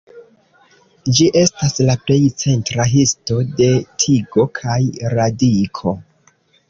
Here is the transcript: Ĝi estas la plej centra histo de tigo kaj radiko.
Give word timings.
Ĝi 1.17 1.25
estas 1.41 1.75
la 1.89 1.95
plej 2.07 2.17
centra 2.43 2.87
histo 2.93 3.37
de 3.61 3.67
tigo 4.05 4.47
kaj 4.61 4.79
radiko. 5.17 5.95